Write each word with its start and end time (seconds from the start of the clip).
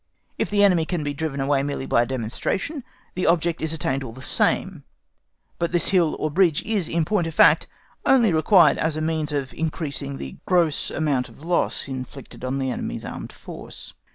If 0.39 0.49
the 0.49 0.63
enemy 0.63 0.83
can 0.85 1.03
be 1.03 1.13
driven 1.13 1.39
away 1.39 1.61
merely 1.61 1.85
by 1.85 2.01
a 2.01 2.05
demonstration, 2.07 2.83
the 3.13 3.27
object 3.27 3.61
is 3.61 3.71
attained 3.71 4.03
all 4.03 4.13
the 4.13 4.23
same; 4.23 4.83
but 5.59 5.71
this 5.73 5.89
hill 5.89 6.15
or 6.17 6.31
bridge 6.31 6.63
is, 6.63 6.89
in 6.89 7.05
point 7.05 7.27
of 7.27 7.35
fact, 7.35 7.67
only 8.03 8.33
required 8.33 8.79
as 8.79 8.97
a 8.97 8.99
means 9.01 9.31
of 9.31 9.53
increasing 9.53 10.17
the 10.17 10.37
gross 10.47 10.89
amount 10.89 11.29
of 11.29 11.43
loss 11.45 11.87
inflicted 11.87 12.43
on 12.43 12.57
the 12.57 12.71
enemy's 12.71 13.05
armed 13.05 13.31
force. 13.31 13.93